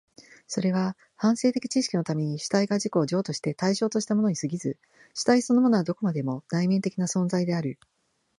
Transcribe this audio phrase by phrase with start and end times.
[0.47, 4.79] それは反省的知識のために主体が自己を譲渡して対象としたものに過ぎず、
[5.13, 7.77] 主体そのものはどこまでも内面的な存在である。